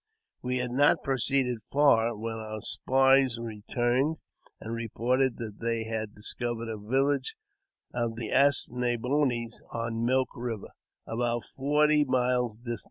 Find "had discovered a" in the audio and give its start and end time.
5.83-6.77